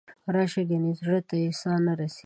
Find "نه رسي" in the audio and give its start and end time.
1.85-2.19